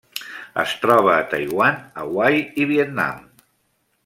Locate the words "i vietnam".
2.65-3.25